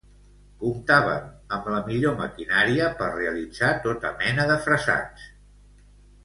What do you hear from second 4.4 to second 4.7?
de